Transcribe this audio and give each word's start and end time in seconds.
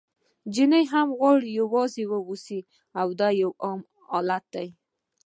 نجلۍ 0.47 0.83
هم 0.93 1.07
غواړي 1.19 1.47
یوازې 1.61 2.03
واوسي، 2.07 2.59
دا 3.19 3.29
یو 3.41 3.51
عام 3.63 3.81
حالت 4.09 4.43
دی. 4.53 4.67